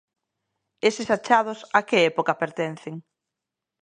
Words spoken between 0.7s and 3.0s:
Eses achados a que época pertencen?